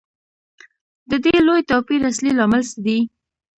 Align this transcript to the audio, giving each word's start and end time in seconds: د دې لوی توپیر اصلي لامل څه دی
د 1.09 1.11
دې 1.23 1.35
لوی 1.47 1.61
توپیر 1.69 2.01
اصلي 2.09 2.31
لامل 2.37 2.61
څه 2.71 2.77
دی 2.85 2.99